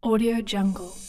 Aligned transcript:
Audio 0.00 0.40
Jungle 0.42 1.07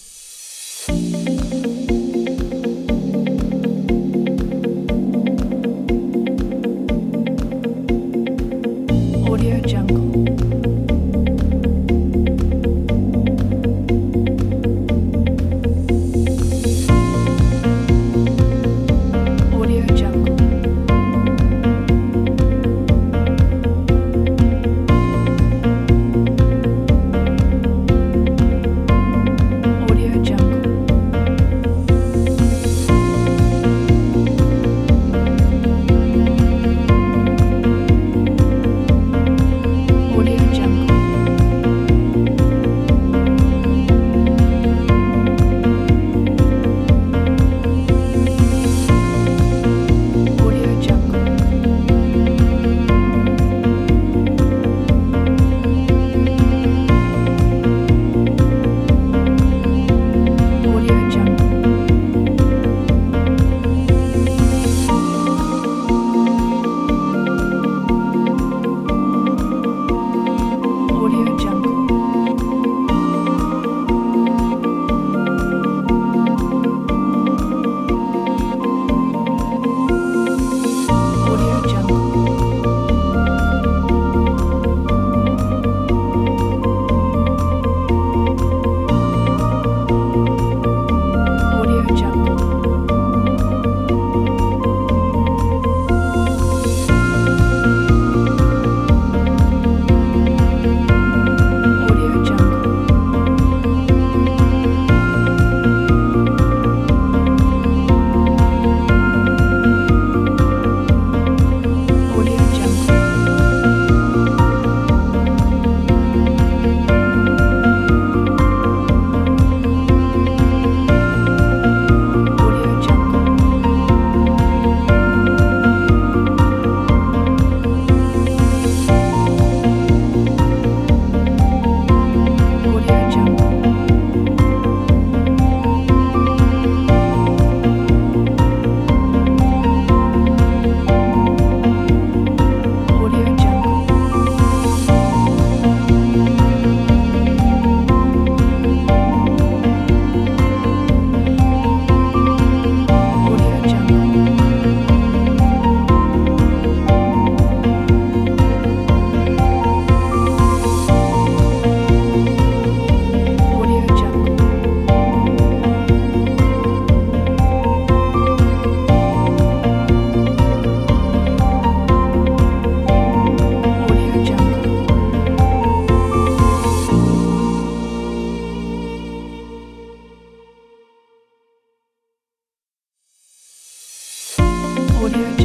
Audio 185.11 185.38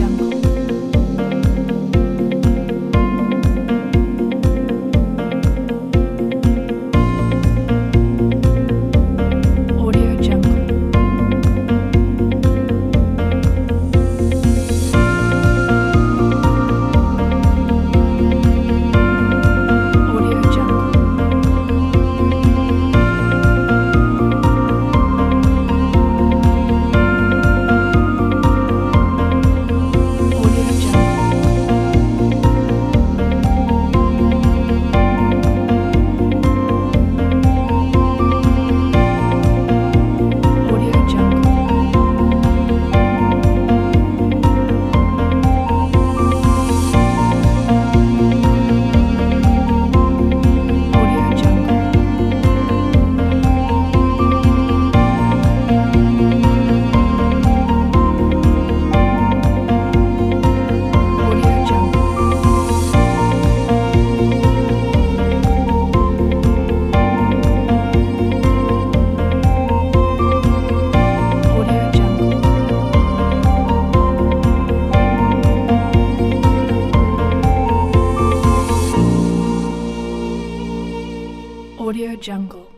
jungle. 82.24 82.73